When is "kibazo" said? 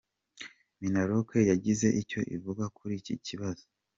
3.25-3.65